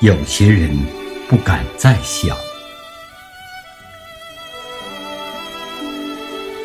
[0.00, 0.70] 有些人
[1.28, 2.36] 不敢再想。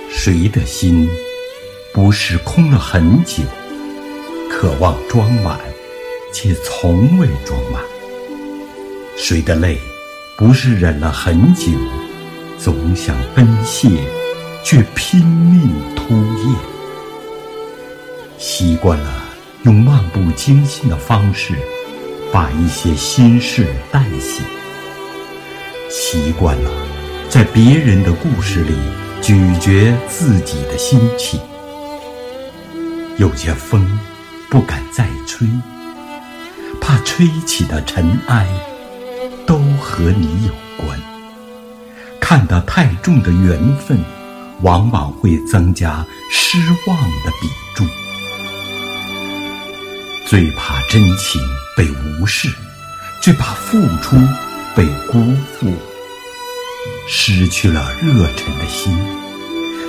[0.07, 1.09] 谁的心
[1.91, 3.41] 不是空了很久，
[4.51, 5.59] 渴望装满，
[6.31, 7.81] 却从未装满？
[9.17, 9.79] 谁的泪
[10.37, 11.71] 不是忍了很久，
[12.59, 13.99] 总想奔泻，
[14.63, 16.55] 却拼命突咽？
[18.37, 19.25] 习惯了
[19.63, 21.55] 用漫不经心的方式。
[22.33, 24.41] 把一些心事淡写，
[25.87, 26.71] 习惯了
[27.29, 28.73] 在别人的故事里
[29.21, 31.39] 咀嚼自己的心情。
[33.17, 33.87] 有些风
[34.49, 35.47] 不敢再吹，
[36.81, 38.47] 怕吹起的尘埃
[39.45, 40.99] 都和你有关。
[42.19, 43.99] 看得太重的缘分，
[44.63, 47.87] 往往会增加失望的比重。
[50.25, 51.41] 最怕真情
[51.75, 52.49] 被无视，
[53.21, 54.15] 最怕付出
[54.75, 55.71] 被辜负。
[57.07, 58.97] 失去了热忱的心，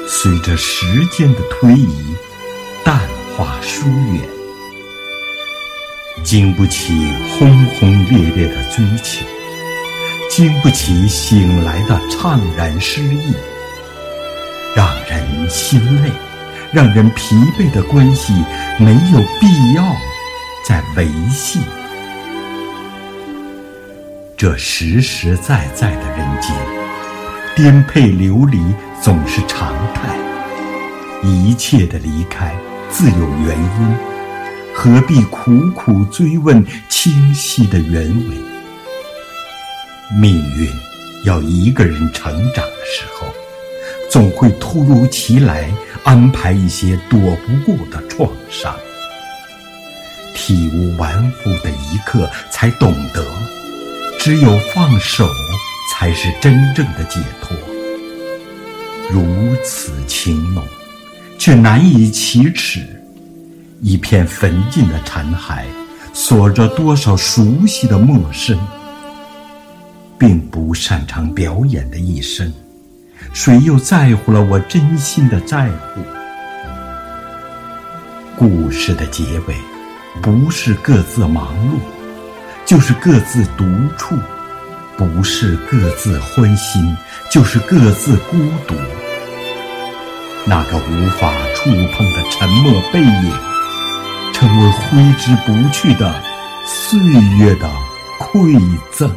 [0.09, 2.15] 随着时间的推移，
[2.85, 3.01] 淡
[3.37, 4.23] 化疏远。
[6.25, 6.93] 经不起
[7.39, 9.25] 轰轰烈烈的追求，
[10.29, 13.35] 经不起醒来的怅然失意。
[14.75, 16.11] 让人心累、
[16.73, 18.33] 让人疲惫的关系，
[18.79, 19.97] 没有必要。
[20.67, 21.61] 在维系，
[24.35, 26.57] 这实实在在的人间，
[27.55, 28.59] 颠沛流离
[29.03, 30.17] 总是常态。
[31.23, 32.55] 一切的离开
[32.89, 33.97] 自有原因，
[34.75, 38.37] 何必苦苦追问清晰的原委？
[40.19, 40.71] 命运
[41.27, 43.27] 要一个人成长的时候，
[44.11, 45.71] 总会突如其来
[46.05, 48.75] 安排一些躲不过的创伤。
[50.35, 53.25] 体无完肤的一刻，才懂得，
[54.19, 55.29] 只有放手，
[55.91, 57.57] 才是真正的解脱。
[59.11, 60.63] 如此情浓，
[61.39, 62.85] 却难以启齿。
[63.81, 65.65] 一片焚尽的残骸，
[66.13, 68.59] 锁着多少熟悉的陌生。
[70.17, 72.51] 并不擅长表演的一生，
[73.35, 76.01] 谁又在乎了我真心的在乎？
[78.37, 79.74] 故事的结尾。
[80.23, 81.79] 不是各自忙碌，
[82.65, 83.65] 就是各自独
[83.99, 84.15] 处；
[84.97, 86.97] 不是各自欢心，
[87.31, 88.37] 就是各自孤
[88.67, 88.75] 独。
[90.47, 93.33] 那个无法触碰的沉默背影，
[94.33, 96.15] 成为挥之不去的
[96.65, 96.99] 岁
[97.39, 97.69] 月的
[98.19, 98.59] 馈
[98.93, 99.11] 赠。